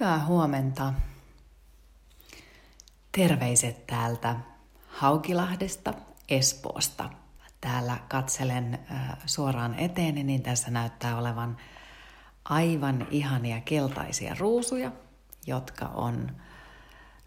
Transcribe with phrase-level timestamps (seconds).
[0.00, 0.92] Hyvää huomenta.
[3.12, 4.36] Terveiset täältä
[4.88, 5.94] Haukilahdesta,
[6.28, 7.10] Espoosta.
[7.60, 8.78] Täällä katselen
[9.26, 11.56] suoraan eteeni, niin tässä näyttää olevan
[12.44, 14.92] aivan ihania keltaisia ruusuja,
[15.46, 16.36] jotka on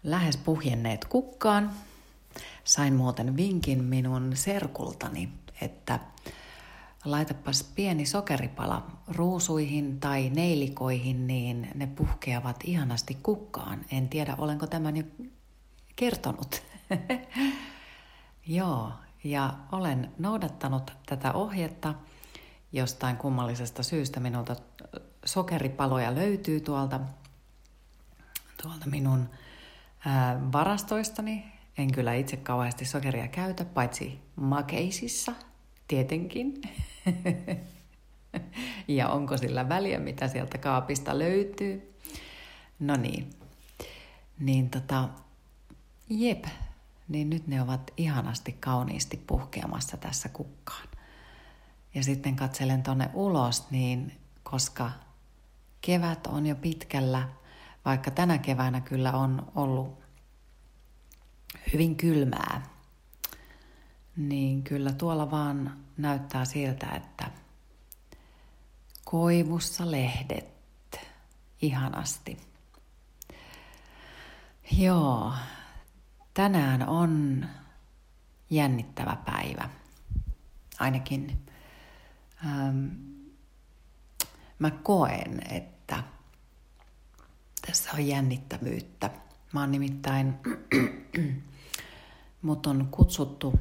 [0.02, 1.70] lähes puhjenneet kukkaan.
[2.64, 5.28] Sain muuten vinkin minun serkultani,
[5.60, 6.00] että
[7.04, 13.84] laitapas pieni sokeripala ruusuihin tai neilikoihin, niin ne puhkeavat ihanasti kukkaan.
[13.92, 15.04] En tiedä, olenko tämän jo
[15.96, 16.62] kertonut.
[18.46, 18.92] Joo,
[19.24, 21.94] ja olen noudattanut tätä ohjetta
[22.72, 24.20] jostain kummallisesta syystä.
[24.20, 24.56] Minulta
[25.24, 27.00] sokeripaloja löytyy tuolta,
[28.62, 29.30] tuolta minun
[30.06, 31.54] ää, varastoistani.
[31.78, 35.32] En kyllä itse kauheasti sokeria käytä, paitsi makeisissa,
[35.88, 36.60] tietenkin.
[38.88, 41.94] ja onko sillä väliä, mitä sieltä kaapista löytyy.
[42.80, 43.30] No niin.
[44.40, 45.08] Niin tota,
[46.10, 46.44] jep,
[47.08, 50.88] niin nyt ne ovat ihanasti kauniisti puhkeamassa tässä kukkaan.
[51.94, 54.90] Ja sitten katselen tonne ulos, niin koska
[55.80, 57.28] kevät on jo pitkällä,
[57.84, 60.04] vaikka tänä keväänä kyllä on ollut
[61.72, 62.62] hyvin kylmää,
[64.16, 67.30] niin kyllä tuolla vaan näyttää siltä, että
[69.04, 70.54] koivussa lehdet
[71.62, 72.36] ihanasti.
[74.78, 75.32] Joo,
[76.34, 77.46] tänään on
[78.50, 79.68] jännittävä päivä.
[80.78, 81.46] Ainakin
[82.46, 82.86] ähm,
[84.58, 86.02] mä koen, että
[87.66, 89.10] tässä on jännittävyyttä.
[89.52, 90.34] Mä oon nimittäin,
[92.42, 93.60] mut on kutsuttu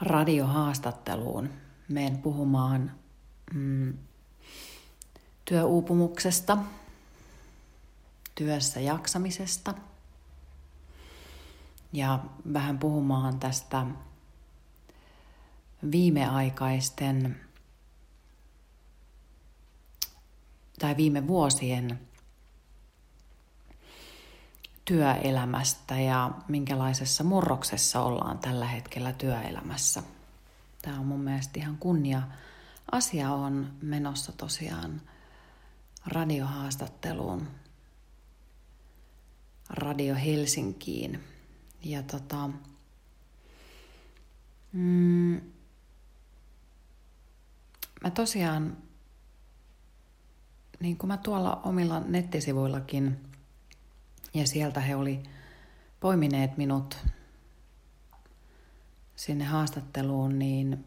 [0.00, 1.50] radiohaastatteluun.
[1.88, 2.92] Meen puhumaan
[3.54, 3.94] mm,
[5.44, 6.58] työuupumuksesta,
[8.34, 9.74] työssä jaksamisesta
[11.92, 12.18] ja
[12.52, 13.86] vähän puhumaan tästä
[15.90, 17.40] viimeaikaisten
[20.78, 22.00] tai viime vuosien
[24.84, 30.02] työelämästä ja minkälaisessa murroksessa ollaan tällä hetkellä työelämässä.
[30.82, 32.22] Tämä on mun mielestä ihan kunnia.
[32.92, 35.00] Asia on menossa tosiaan
[36.06, 37.48] radiohaastatteluun
[39.70, 41.20] Radio Helsinkiin.
[41.84, 42.50] Ja tota,
[44.72, 45.40] mm,
[48.02, 48.76] mä tosiaan,
[50.80, 53.33] niin kuin mä tuolla omilla nettisivuillakin
[54.34, 55.22] ja sieltä he oli
[56.00, 56.98] poimineet minut
[59.16, 60.84] sinne haastatteluun, niin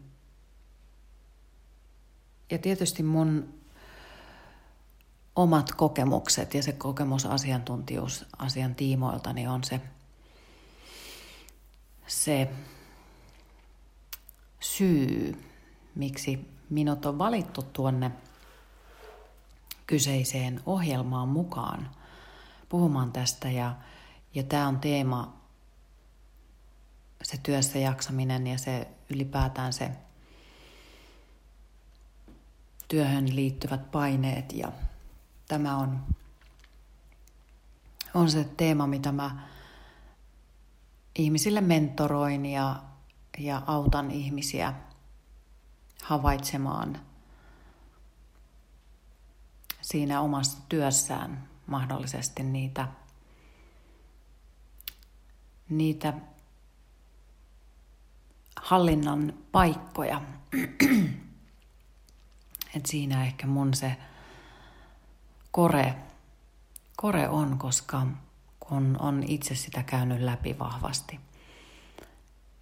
[2.50, 3.54] ja tietysti mun
[5.36, 9.80] omat kokemukset ja se kokemusasiantuntijuus asian tiimoilta niin on se,
[12.06, 12.50] se
[14.60, 15.44] syy,
[15.94, 18.10] miksi minut on valittu tuonne
[19.86, 21.90] kyseiseen ohjelmaan mukaan
[22.68, 23.76] puhumaan tästä ja,
[24.34, 25.38] ja tämä on teema,
[27.22, 29.90] se työssä jaksaminen ja se ylipäätään se
[32.88, 34.72] työhön liittyvät paineet ja
[35.48, 36.00] tämä on,
[38.14, 39.48] on se teema, mitä mä
[41.18, 42.82] ihmisille mentoroin ja,
[43.38, 44.74] ja autan ihmisiä
[46.02, 47.00] havaitsemaan
[49.80, 52.88] siinä omassa työssään mahdollisesti niitä,
[55.68, 56.12] niitä
[58.56, 60.20] hallinnan paikkoja.
[62.76, 63.96] Et siinä ehkä mun se
[65.50, 65.94] kore,
[66.96, 68.06] kore on, koska
[68.60, 71.20] kun on itse sitä käynyt läpi vahvasti.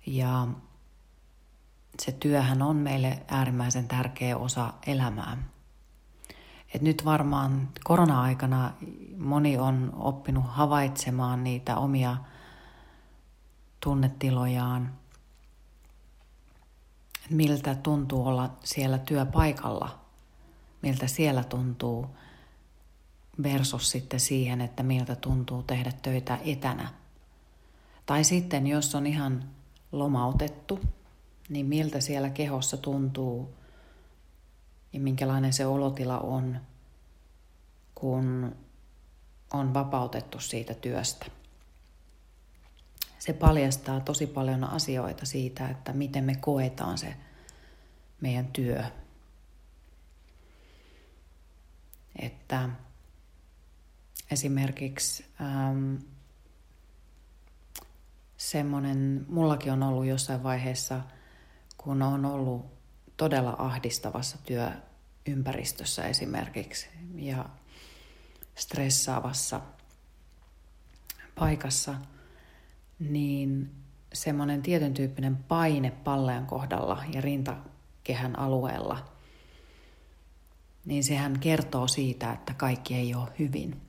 [0.06, 0.48] Ja
[2.02, 5.55] se työhän on meille äärimmäisen tärkeä osa elämää.
[6.76, 8.72] Et nyt varmaan korona-aikana
[9.18, 12.16] moni on oppinut havaitsemaan niitä omia
[13.80, 14.92] tunnetilojaan,
[17.30, 19.98] miltä tuntuu olla siellä työpaikalla,
[20.82, 22.06] miltä siellä tuntuu
[23.42, 26.88] versus sitten siihen, että miltä tuntuu tehdä töitä etänä.
[28.06, 29.44] Tai sitten, jos on ihan
[29.92, 30.80] lomautettu,
[31.48, 33.54] niin miltä siellä kehossa tuntuu
[34.96, 36.60] ja minkälainen se olotila on,
[37.94, 38.56] kun
[39.52, 41.26] on vapautettu siitä työstä.
[43.18, 47.16] Se paljastaa tosi paljon asioita siitä, että miten me koetaan se
[48.20, 48.84] meidän työ.
[52.22, 52.68] Että
[54.30, 55.94] esimerkiksi ähm,
[58.36, 61.00] semmoinen, mullakin on ollut jossain vaiheessa,
[61.76, 62.66] kun on ollut
[63.16, 64.38] todella ahdistavassa
[65.26, 67.44] työympäristössä esimerkiksi ja
[68.54, 69.60] stressaavassa
[71.34, 71.94] paikassa,
[72.98, 73.70] niin
[74.12, 79.08] semmoinen tietyn tyyppinen paine pallean kohdalla ja rintakehän alueella,
[80.84, 83.80] niin sehän kertoo siitä, että kaikki ei ole hyvin.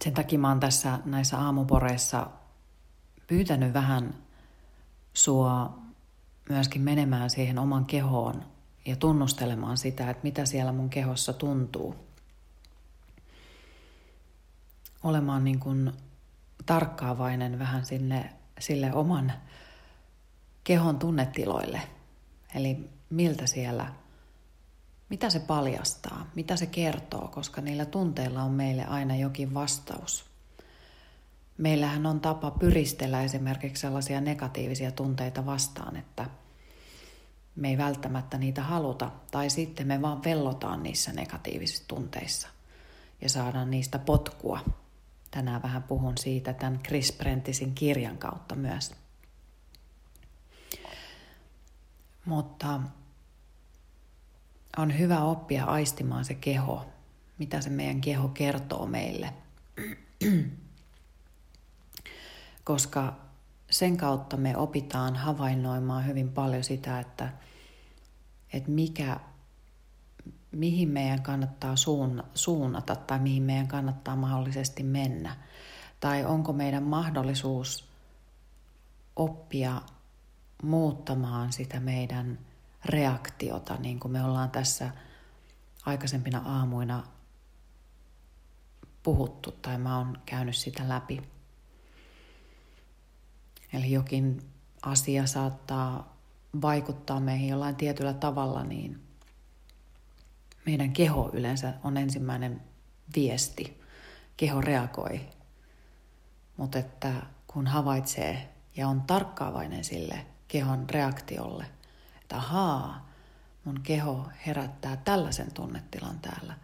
[0.00, 2.26] Sen takia mä oon tässä näissä aamuporeissa
[3.26, 4.14] pyytänyt vähän
[5.14, 5.83] sua
[6.48, 8.44] myöskin menemään siihen oman kehoon
[8.86, 11.94] ja tunnustelemaan sitä, että mitä siellä mun kehossa tuntuu.
[15.02, 15.92] Olemaan niin kuin
[16.66, 19.32] tarkkaavainen vähän sinne, sille oman
[20.64, 21.80] kehon tunnetiloille.
[22.54, 23.92] Eli miltä siellä,
[25.08, 30.33] mitä se paljastaa, mitä se kertoo, koska niillä tunteilla on meille aina jokin vastaus.
[31.58, 36.26] Meillähän on tapa pyristellä esimerkiksi sellaisia negatiivisia tunteita vastaan, että
[37.56, 42.48] me ei välttämättä niitä haluta, tai sitten me vaan vellotaan niissä negatiivisissa tunteissa
[43.20, 44.60] ja saadaan niistä potkua
[45.34, 48.94] Tänään vähän puhun siitä tämän Chris Prentisin kirjan kautta myös.
[52.24, 52.80] Mutta
[54.76, 56.86] on hyvä oppia aistimaan se keho,
[57.38, 59.32] mitä se meidän keho kertoo meille.
[62.64, 63.16] Koska
[63.70, 67.32] sen kautta me opitaan havainnoimaan hyvin paljon sitä, että,
[68.52, 69.20] että mikä
[70.54, 71.74] mihin meidän kannattaa
[72.34, 75.36] suunnata tai mihin meidän kannattaa mahdollisesti mennä.
[76.00, 77.88] Tai onko meidän mahdollisuus
[79.16, 79.82] oppia
[80.62, 82.38] muuttamaan sitä meidän
[82.84, 84.90] reaktiota, niin kuin me ollaan tässä
[85.86, 87.04] aikaisempina aamuina
[89.02, 91.33] puhuttu tai mä oon käynyt sitä läpi.
[93.74, 94.42] Eli jokin
[94.82, 96.16] asia saattaa
[96.62, 99.02] vaikuttaa meihin jollain tietyllä tavalla, niin
[100.66, 102.60] meidän keho yleensä on ensimmäinen
[103.16, 103.80] viesti.
[104.36, 105.20] Keho reagoi.
[106.56, 107.12] Mutta että
[107.46, 111.66] kun havaitsee ja on tarkkaavainen sille kehon reaktiolle,
[112.22, 113.08] että ahaa,
[113.64, 116.54] mun keho herättää tällaisen tunnetilan täällä,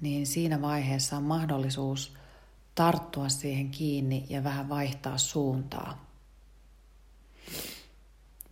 [0.00, 2.14] niin siinä vaiheessa on mahdollisuus
[2.74, 6.07] tarttua siihen kiinni ja vähän vaihtaa suuntaa.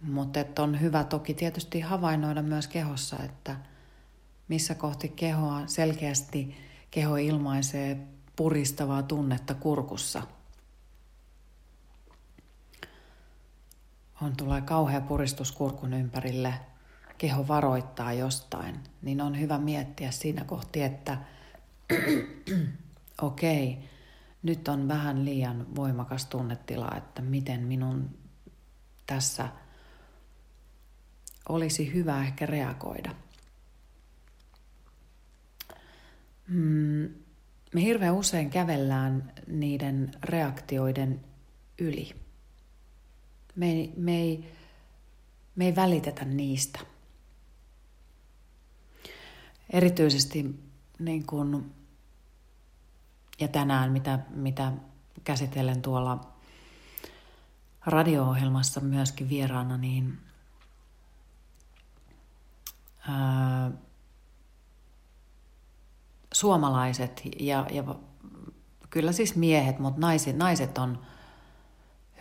[0.03, 3.57] Mutta on hyvä toki tietysti havainnoida myös kehossa, että–
[4.49, 6.57] missä kohti kehoa selkeästi
[6.91, 8.07] keho ilmaisee
[8.37, 10.23] puristavaa tunnetta kurkussa.
[14.23, 16.55] On tulee kauhea puristus kurkun ympärille,
[17.19, 21.19] keho varoittaa jostain, niin on hyvä miettiä siinä kohti, että
[23.23, 23.89] okei, okay,
[24.43, 28.11] nyt on vähän liian voimakas tunnetila, että miten minun
[29.07, 29.49] tässä
[31.49, 33.15] olisi hyvä ehkä reagoida–
[36.49, 37.15] Mm,
[37.75, 41.25] me hirveän usein kävellään niiden reaktioiden
[41.79, 42.11] yli.
[43.57, 44.53] Me ei, me ei,
[45.57, 46.79] me ei välitetä niistä.
[49.71, 50.61] Erityisesti
[50.99, 51.75] niin kun,
[53.41, 54.73] ja tänään, mitä, mitä
[55.25, 56.36] käsitellen tuolla
[57.87, 60.19] radio-ohjelmassa myöskin vieraana, niin
[63.09, 63.71] ää,
[66.35, 67.95] suomalaiset ja, ja
[68.91, 70.99] kyllä siis miehet, mutta naiset, naiset on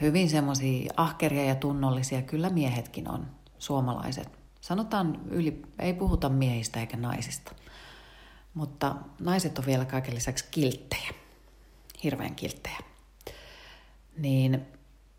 [0.01, 2.22] hyvin semmoisia ahkeria ja tunnollisia.
[2.22, 3.27] Kyllä miehetkin on
[3.60, 4.39] suomalaiset.
[4.62, 7.51] Sanotaan yli, ei puhuta miehistä eikä naisista.
[8.53, 11.13] Mutta naiset on vielä kaiken lisäksi kilttejä,
[12.03, 12.77] hirveän kilttejä.
[14.17, 14.65] Niin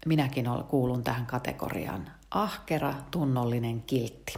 [0.06, 2.10] minäkin kuulun tähän kategoriaan.
[2.30, 4.34] Ahkera, tunnollinen kiltti.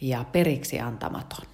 [0.00, 1.46] Ja periksi antamaton.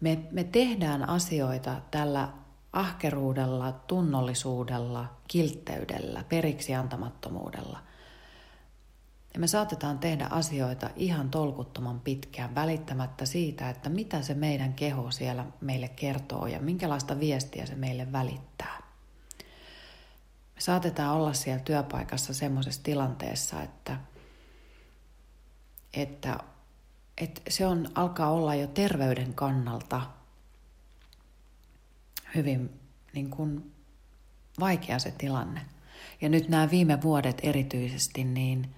[0.00, 2.28] Me, me tehdään asioita tällä
[2.72, 7.78] ahkeruudella, tunnollisuudella, kiltteydellä, periksi antamattomuudella.
[9.34, 15.10] Ja me saatetaan tehdä asioita ihan tolkuttoman pitkään välittämättä siitä, että mitä se meidän keho
[15.10, 18.77] siellä meille kertoo ja minkälaista viestiä se meille välittää.
[20.58, 24.00] Me saatetaan olla siellä työpaikassa semmoisessa tilanteessa, että,
[25.92, 26.38] että
[27.20, 30.02] että se on, alkaa olla jo terveyden kannalta
[32.34, 32.80] hyvin
[33.12, 33.74] niin kuin
[34.60, 35.60] vaikea se tilanne.
[36.20, 38.74] Ja nyt nämä viime vuodet erityisesti, niin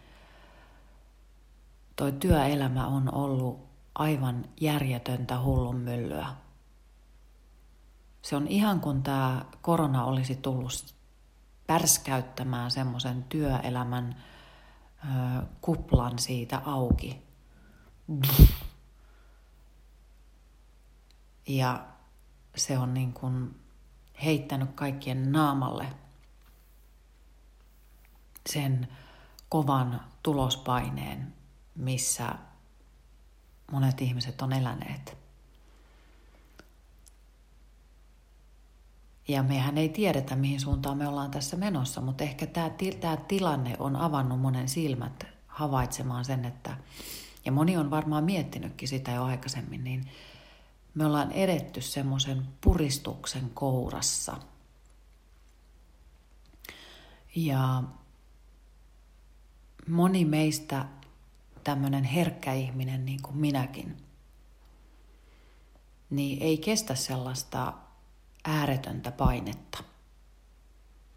[1.96, 6.26] toi työelämä on ollut aivan järjetöntä hullunmyllyä.
[8.22, 10.94] Se on ihan kuin tämä korona olisi tullut
[11.70, 14.22] pärskäyttämään semmoisen työelämän
[15.04, 17.22] ö, kuplan siitä auki.
[21.48, 21.86] Ja
[22.56, 23.60] se on niin kuin
[24.24, 25.86] heittänyt kaikkien naamalle
[28.48, 28.88] sen
[29.48, 31.34] kovan tulospaineen,
[31.74, 32.34] missä
[33.72, 35.19] monet ihmiset on eläneet.
[39.30, 42.70] Ja mehän ei tiedetä, mihin suuntaan me ollaan tässä menossa, mutta ehkä tämä,
[43.00, 46.76] tämä tilanne on avannut monen silmät havaitsemaan sen, että,
[47.44, 50.10] ja moni on varmaan miettinytkin sitä jo aikaisemmin, niin
[50.94, 54.36] me ollaan edetty semmoisen puristuksen kourassa.
[57.36, 57.82] Ja
[59.88, 60.86] moni meistä
[61.64, 63.96] tämmöinen herkkä ihminen niin kuin minäkin,
[66.10, 67.72] niin ei kestä sellaista
[68.44, 69.84] ääretöntä painetta.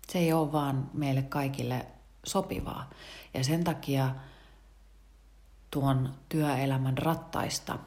[0.10, 1.86] Se ei ole vaan meille kaikille
[2.25, 2.89] sopivaa.
[3.34, 4.15] Ja sen takia
[5.72, 7.80] tuon työelämän rattaista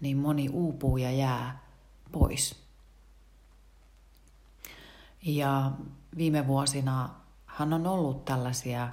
[0.00, 1.62] niin moni uupuu ja jää
[2.12, 2.56] pois.
[5.22, 5.72] Ja
[6.16, 7.08] viime vuosina
[7.46, 8.88] hän on ollut tällaisia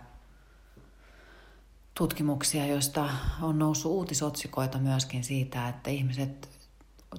[1.94, 3.10] tutkimuksia, joista
[3.42, 6.57] on noussut uutisotsikoita myöskin siitä, että ihmiset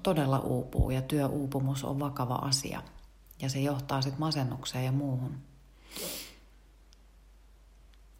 [0.03, 2.83] todella uupuu ja työuupumus on vakava asia.
[3.43, 5.39] Ja se johtaa sitten masennukseen ja muuhun.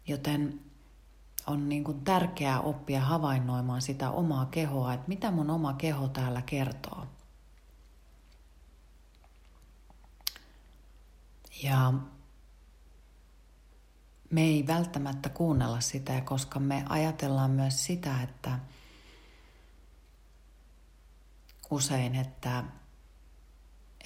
[0.07, 0.59] Joten
[1.47, 6.41] on niin kuin tärkeää oppia havainnoimaan sitä omaa kehoa, että mitä mun oma keho täällä
[6.41, 7.05] kertoo.
[11.63, 11.93] Ja
[14.29, 18.59] me ei välttämättä kuunnella sitä, koska me ajatellaan myös sitä, että
[21.69, 22.63] usein, että,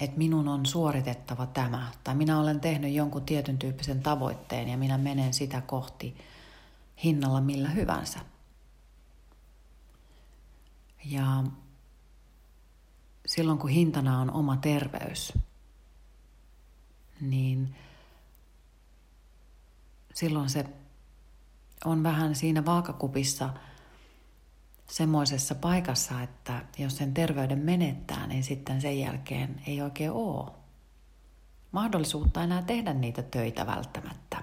[0.00, 4.98] että minun on suoritettava tämä, tai minä olen tehnyt jonkun tietyn tyyppisen tavoitteen ja minä
[4.98, 6.16] menen sitä kohti
[7.04, 8.20] hinnalla millä hyvänsä.
[11.04, 11.44] Ja
[13.26, 15.32] silloin kun hintana on oma terveys,
[17.20, 17.74] niin
[20.14, 20.64] silloin se
[21.84, 23.50] on vähän siinä vaakakupissa
[24.86, 30.50] semmoisessa paikassa, että jos sen terveyden menettää, niin sitten sen jälkeen ei oikein ole
[31.72, 34.42] mahdollisuutta enää tehdä niitä töitä välttämättä.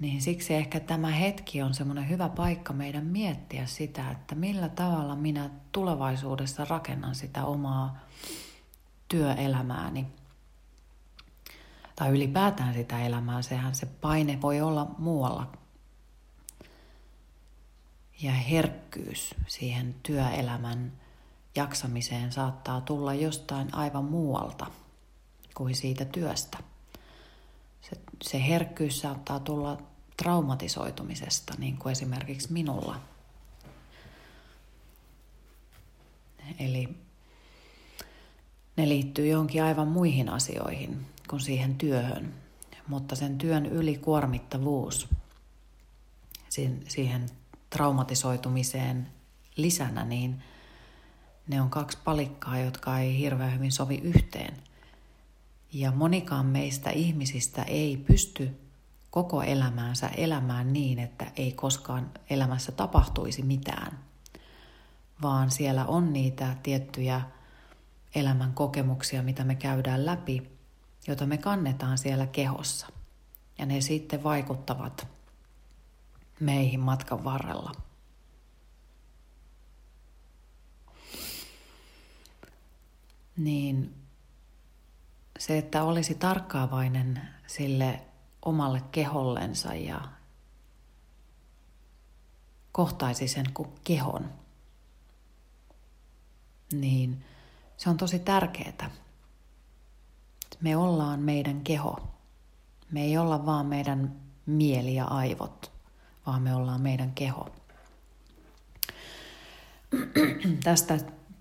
[0.00, 5.16] Niin siksi ehkä tämä hetki on semmoinen hyvä paikka meidän miettiä sitä, että millä tavalla
[5.16, 7.98] minä tulevaisuudessa rakennan sitä omaa
[9.08, 10.06] työelämääni.
[11.96, 15.52] Tai ylipäätään sitä elämää, sehän se paine voi olla muualla.
[18.22, 20.92] Ja herkkyys siihen työelämän
[21.54, 24.66] jaksamiseen saattaa tulla jostain aivan muualta
[25.54, 26.58] kuin siitä työstä.
[27.80, 29.82] Se, se herkkyys saattaa tulla
[30.16, 33.00] traumatisoitumisesta, niin kuin esimerkiksi minulla.
[36.58, 36.88] Eli
[38.76, 42.34] ne liittyy johonkin aivan muihin asioihin kuin siihen työhön.
[42.88, 45.08] Mutta sen työn ylikuormittavuus
[46.88, 47.28] siihen
[47.76, 49.08] traumatisoitumiseen
[49.56, 50.42] lisänä, niin
[51.48, 54.56] ne on kaksi palikkaa, jotka ei hirveän hyvin sovi yhteen–
[55.72, 58.60] ja monikaan meistä ihmisistä ei pysty
[59.10, 63.98] koko elämäänsä elämään niin, että ei koskaan elämässä tapahtuisi mitään,
[65.22, 67.20] vaan siellä on niitä tiettyjä
[68.14, 70.50] elämän kokemuksia, mitä me käydään läpi,
[71.06, 72.86] joita me kannetaan siellä kehossa.
[73.58, 75.08] Ja ne sitten vaikuttavat
[76.40, 77.72] meihin matkan varrella.
[83.36, 83.94] Niin
[85.38, 88.00] se, että olisi tarkkaavainen sille
[88.42, 90.00] omalle kehollensa ja
[92.72, 94.32] kohtaisi sen kuin kehon,
[96.72, 97.24] niin
[97.76, 98.90] se on tosi tärkeää.
[100.60, 102.08] Me ollaan meidän keho.
[102.90, 105.75] Me ei olla vaan meidän mieli ja aivot,
[106.26, 107.48] vaan me ollaan meidän keho.
[110.64, 110.98] Tästä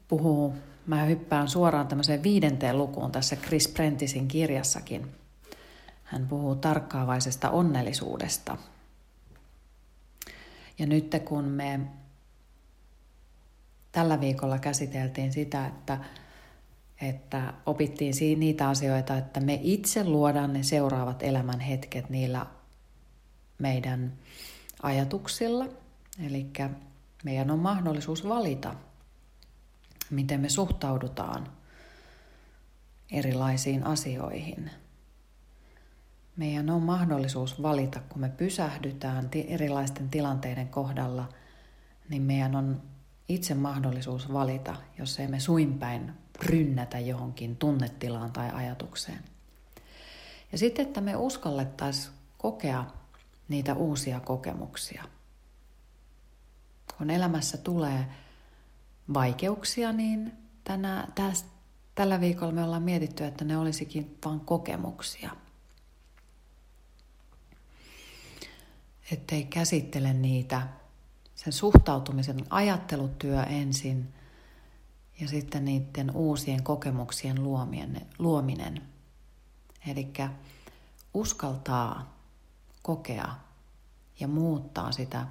[0.07, 0.53] puhuu
[0.87, 5.11] Mä hyppään suoraan tämmöiseen viidenteen lukuun tässä Chris Prentisin kirjassakin.
[6.03, 8.57] Hän puhuu tarkkaavaisesta onnellisuudesta.
[10.79, 11.79] Ja nyt kun me
[13.91, 15.99] tällä viikolla käsiteltiin sitä, että,
[17.01, 22.45] että opittiin niitä asioita, että me itse luodaan ne seuraavat elämän hetket niillä
[23.57, 24.13] meidän
[24.83, 25.65] ajatuksilla,
[26.25, 26.47] eli
[27.23, 28.75] meidän on mahdollisuus valita,
[30.09, 31.47] miten me suhtaudutaan
[33.11, 34.71] erilaisiin asioihin.
[36.35, 41.29] Meidän on mahdollisuus valita, kun me pysähdytään erilaisten tilanteiden kohdalla,
[42.09, 42.81] niin meidän on
[43.29, 49.19] itse mahdollisuus valita, jos ei me suinpäin rynnätä johonkin tunnetilaan tai ajatukseen.
[50.51, 52.85] Ja sitten, että me uskallettaisiin kokea
[53.47, 55.03] niitä uusia kokemuksia.
[56.97, 58.05] Kun elämässä tulee
[59.13, 60.33] vaikeuksia, niin
[60.63, 61.45] tänä, täs,
[61.95, 65.31] tällä viikolla me ollaan mietitty, että ne olisikin vain kokemuksia.
[69.11, 70.67] Ettei käsittele niitä
[71.35, 74.13] sen suhtautumisen ajattelutyö ensin
[75.19, 78.07] ja sitten niiden uusien kokemuksien luominen.
[78.19, 78.81] luominen.
[79.87, 80.13] Eli
[81.13, 82.14] uskaltaa
[82.85, 83.35] kokea
[84.19, 85.27] ja muuttaa sitä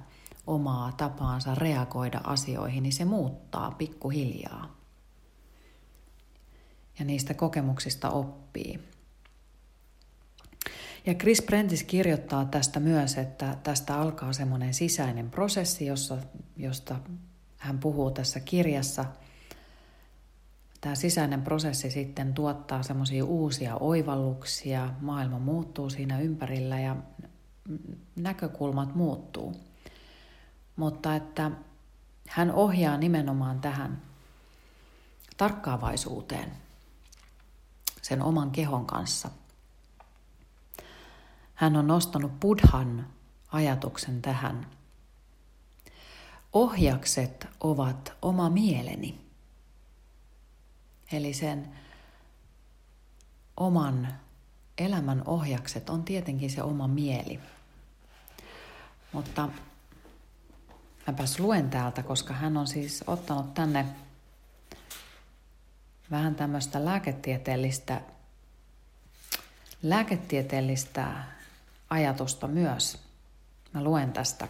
[0.47, 4.75] omaa tapaansa reagoida asioihin, niin se muuttaa pikkuhiljaa.
[6.99, 8.79] Ja niistä kokemuksista oppii.
[11.05, 16.17] Ja Chris Prentice kirjoittaa tästä myös, että tästä alkaa semmoinen sisäinen prosessi, jossa,
[16.57, 16.95] josta
[17.57, 19.05] hän puhuu tässä kirjassa.
[20.81, 26.95] Tämä sisäinen prosessi sitten tuottaa semmoisia uusia oivalluksia, maailma muuttuu siinä ympärillä ja
[28.15, 29.55] näkökulmat muuttuu.
[30.75, 31.51] Mutta että
[32.27, 34.01] hän ohjaa nimenomaan tähän
[35.37, 36.51] tarkkaavaisuuteen
[38.01, 39.29] sen oman kehon kanssa–
[41.55, 43.07] hän on nostanut Buddhan
[43.51, 44.67] ajatuksen tähän.
[46.53, 49.21] Ohjakset ovat oma mieleni.
[51.11, 51.75] Eli sen
[53.57, 54.07] oman
[54.77, 57.39] elämän ohjakset on tietenkin se oma mieli.
[59.15, 59.49] Mutta
[61.07, 63.85] mäpäs luen täältä, koska hän on siis ottanut tänne
[66.11, 68.01] vähän tämmöistä lääketieteellistä,
[69.83, 71.07] lääketieteellistä
[71.89, 72.97] ajatusta myös.
[73.73, 74.47] Mä luen tästä.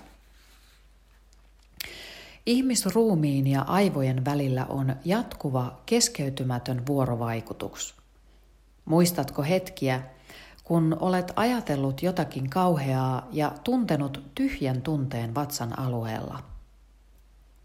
[2.46, 7.96] Ihmisruumiin ja aivojen välillä on jatkuva keskeytymätön vuorovaikutus.
[8.86, 10.02] Muistatko hetkiä,
[10.66, 16.44] kun olet ajatellut jotakin kauheaa ja tuntenut tyhjän tunteen vatsan alueella?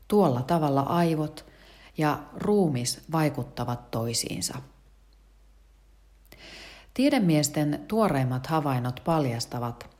[0.09, 1.47] Tuolla tavalla aivot
[1.99, 4.59] ja ruumis vaikuttavat toisiinsa.
[6.95, 9.97] Tiedemiesten tuoreimmat havainnot paljastavat,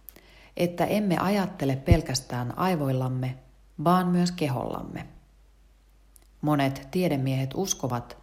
[0.57, 3.39] että emme ajattele pelkästään aivoillamme,
[3.85, 5.07] vaan myös kehollamme.
[6.41, 8.19] Monet tiedemiehet uskovat,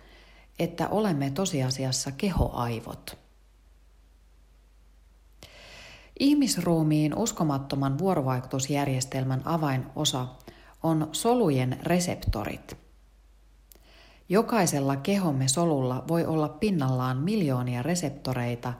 [0.60, 3.27] että olemme tosiasiassa kehoaivot.
[6.19, 10.27] Ihmisruumiin uskomattoman vuorovaikutusjärjestelmän avainosa
[10.84, 12.77] on solujen reseptorit–
[14.30, 18.73] Jokaisella kehomme solulla voi olla pinnallaan miljoonia reseptoreita,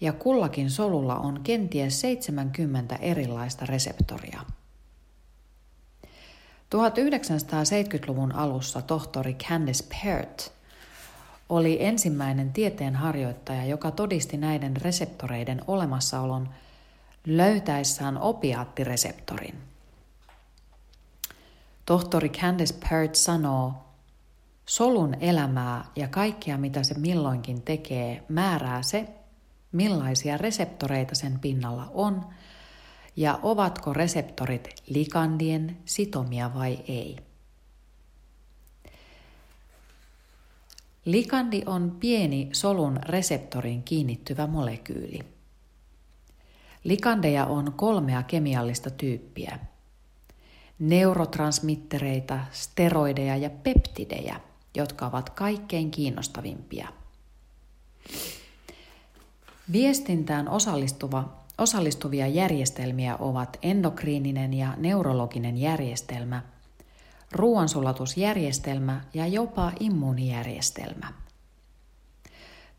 [0.00, 4.40] ja kullakin solulla on kenties 70 erilaista reseptoria.
[6.74, 10.52] 1970-luvun alussa tohtori Candice Pert
[11.48, 16.48] oli ensimmäinen tieteenharjoittaja, joka todisti näiden reseptoreiden olemassaolon
[17.26, 19.54] löytäessään opiaattireseptorin.
[21.86, 23.72] Tohtori Candice Pert sanoo,
[24.66, 29.08] Solun elämää ja kaikkea, mitä se milloinkin tekee, määrää se,
[29.72, 32.26] millaisia reseptoreita sen pinnalla on
[33.16, 37.27] ja ovatko reseptorit likandien sitomia vai ei.
[41.08, 45.20] Likandi on pieni solun reseptorin kiinnittyvä molekyyli.
[46.84, 49.58] Likandeja on kolmea kemiallista tyyppiä.
[50.78, 54.40] Neurotransmittereita, steroideja ja peptidejä–
[54.74, 56.88] jotka ovat kaikkein kiinnostavimpia.
[59.72, 66.42] Viestintään osallistuva, osallistuvia järjestelmiä ovat endokriininen ja neurologinen järjestelmä,
[67.32, 71.12] ruoansulatusjärjestelmä ja jopa immuunijärjestelmä.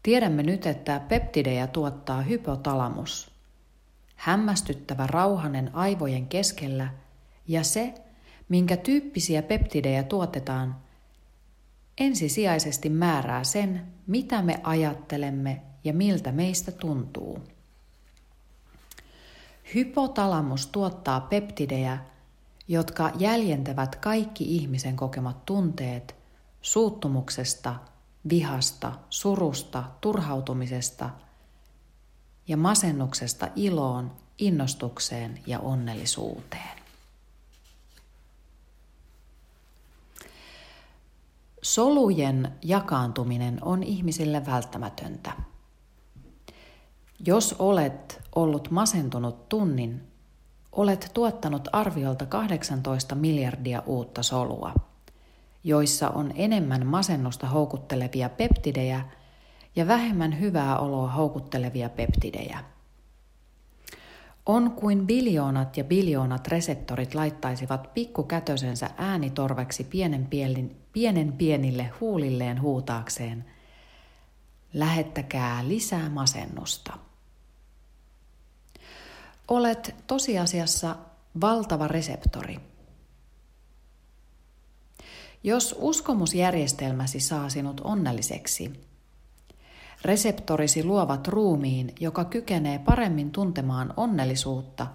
[0.03, 3.31] Tiedämme nyt, että peptidejä tuottaa hypotalamus,
[4.15, 6.93] hämmästyttävä rauhanen aivojen keskellä
[7.47, 7.93] ja se,
[8.49, 10.75] minkä tyyppisiä peptidejä tuotetaan–
[11.99, 17.39] ensisijaisesti määrää sen, mitä me ajattelemme ja miltä meistä tuntuu.
[19.75, 21.97] Hypotalamus tuottaa peptidejä,
[22.69, 26.15] jotka jäljentävät kaikki ihmisen kokemat tunteet
[26.61, 27.75] suuttumuksesta,
[28.29, 31.09] vihasta, surusta, turhautumisesta
[32.47, 36.79] ja masennuksesta iloon innostukseen ja onnellisuuteen.
[41.61, 45.31] Solujen jakaantuminen on ihmisille välttämätöntä.
[47.25, 50.08] Jos olet ollut masentunut tunnin,
[50.79, 54.73] olet tuottanut arviolta 18 miljardia uutta solua,
[55.63, 59.05] joissa on enemmän masennusta houkuttelevia peptidejä
[59.75, 62.63] ja vähemmän hyvää oloa houkuttelevia peptidejä.
[64.45, 73.45] On kuin biljoonat ja biljoonat reseptorit laittaisivat pikkukätösensä äänitorveksi pienen, pielin, pienen pienille huulilleen huutaakseen,
[74.73, 77.08] lähettäkää lisää masennusta.
[79.49, 80.95] Olet tosiasiassa
[81.41, 82.59] valtava reseptori.
[85.43, 88.87] Jos uskomusjärjestelmäsi saa sinut onnelliseksi,
[90.05, 94.87] reseptorisi luovat ruumiin, joka kykenee paremmin tuntemaan onnellisuutta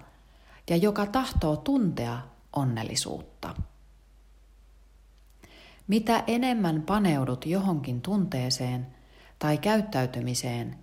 [0.69, 2.19] ja joka tahtoo tuntea
[2.53, 3.55] onnellisuutta.
[5.87, 8.87] Mitä enemmän paneudut johonkin tunteeseen
[9.39, 10.79] tai käyttäytymiseen,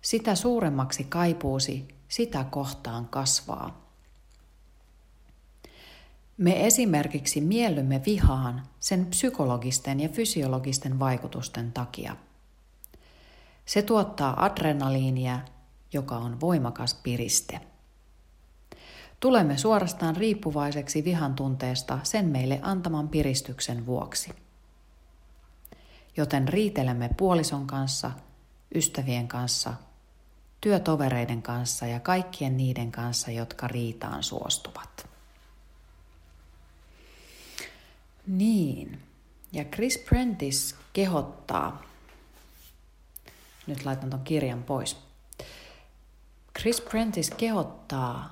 [0.00, 3.88] sitä suuremmaksi kaipuusi sitä kohtaan kasvaa.
[6.36, 12.16] Me esimerkiksi miellymme vihaan sen psykologisten ja fysiologisten vaikutusten takia.
[13.66, 15.40] Se tuottaa adrenaliinia,
[15.92, 17.60] joka on voimakas piriste.
[19.20, 24.30] Tulemme suorastaan riippuvaiseksi vihan tunteesta sen meille antaman piristyksen vuoksi.
[26.16, 28.10] Joten riitelemme puolison kanssa,
[28.74, 29.74] ystävien kanssa,
[30.60, 35.08] työtovereiden kanssa ja kaikkien niiden kanssa, jotka riitaan suostuvat.
[38.26, 39.02] Niin,
[39.52, 41.82] ja Chris Prentice kehottaa,
[43.66, 44.96] nyt laitan ton kirjan pois.
[46.58, 48.30] Chris Prentice kehottaa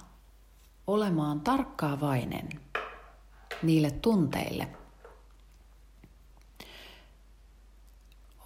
[0.87, 2.49] olemaan tarkkaavainen
[3.63, 4.69] niille tunteille.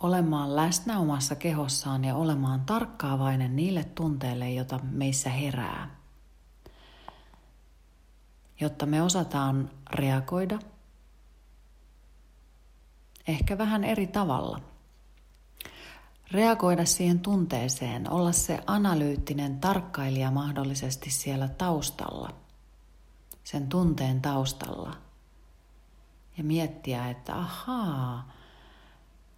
[0.00, 5.96] Olemaan läsnä omassa kehossaan ja olemaan tarkkaavainen niille tunteille, joita meissä herää.
[8.60, 10.58] Jotta me osataan reagoida
[13.28, 14.60] ehkä vähän eri tavalla.
[16.30, 22.34] Reagoida siihen tunteeseen, olla se analyyttinen tarkkailija mahdollisesti siellä taustalla,
[23.44, 24.96] sen tunteen taustalla.
[26.36, 28.32] Ja miettiä, että ahaa,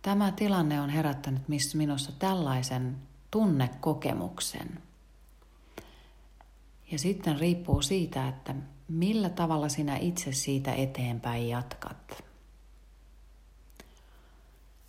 [0.03, 1.43] tämä tilanne on herättänyt
[1.75, 2.99] minussa tällaisen
[3.31, 4.83] tunnekokemuksen.
[6.91, 8.55] Ja sitten riippuu siitä, että
[8.88, 12.25] millä tavalla sinä itse siitä eteenpäin jatkat.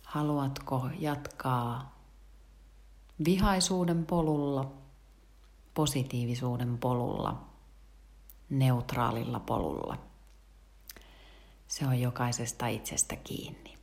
[0.02, 1.98] Haluatko jatkaa
[3.24, 4.72] vihaisuuden polulla,
[5.74, 7.44] positiivisuuden polulla,
[8.50, 9.98] neutraalilla polulla?
[11.68, 13.73] Se on jokaisesta itsestä kiinni.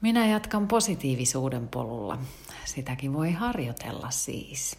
[0.00, 2.18] Minä jatkan positiivisuuden polulla.
[2.64, 4.78] Sitäkin voi harjoitella siis.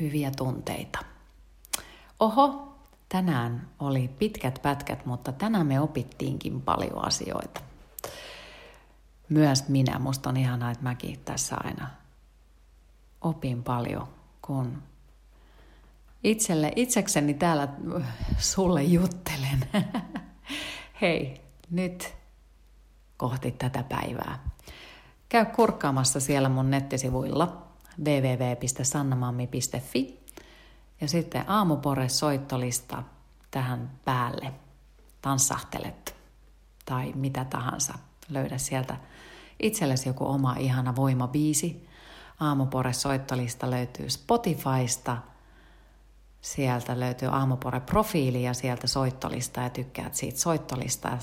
[0.00, 0.98] Hyviä tunteita.
[2.20, 2.76] Oho,
[3.08, 7.60] Tänään oli pitkät pätkät, mutta tänään me opittiinkin paljon asioita.
[9.28, 9.98] Myös minä.
[9.98, 11.90] Musta on ihanaa, että mäkin tässä aina
[13.20, 14.08] opin paljon,
[14.42, 14.82] kun
[16.24, 17.68] itselle, itsekseni täällä
[18.38, 19.68] sulle juttelen.
[21.00, 22.14] Hei, nyt
[23.16, 24.38] kohti tätä päivää.
[25.28, 27.62] Käy kurkkaamassa siellä mun nettisivuilla
[28.04, 30.20] www.sannamammi.fi
[31.00, 33.02] ja sitten aamupore soittolista
[33.50, 34.52] tähän päälle.
[35.22, 36.16] Tanssahtelet
[36.84, 37.94] tai mitä tahansa.
[38.28, 38.96] Löydä sieltä
[39.60, 41.88] itsellesi joku oma ihana voimabiisi.
[42.40, 45.16] Aamupore soittolista löytyy Spotifysta.
[46.46, 51.18] Sieltä löytyy Aamupore profiili ja sieltä soittolista ja tykkäät siitä soittolista,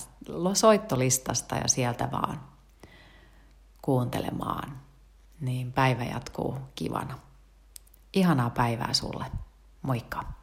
[0.54, 2.42] soittolistasta ja sieltä vaan
[3.82, 4.80] kuuntelemaan.
[5.42, 7.20] Niin päivä jatkuu kivana.
[8.14, 9.26] Ihanaa päivää sulle.
[9.82, 10.43] Moikka!